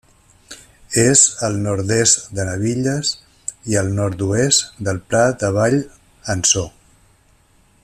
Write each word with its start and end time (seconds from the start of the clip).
És 1.01 1.19
al 1.47 1.57
nord-est 1.65 2.23
de 2.39 2.45
Nabilles 2.49 3.11
i 3.73 3.79
al 3.83 3.93
nord-oest 4.01 4.83
del 4.89 5.03
Pla 5.11 5.23
de 5.45 5.53
Vall 5.59 5.79
en 6.37 6.43
So. 6.55 6.67